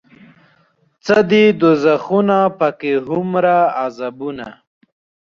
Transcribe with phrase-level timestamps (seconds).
[1.05, 4.47] څه دي دوزخونه پکې هومره عذابونه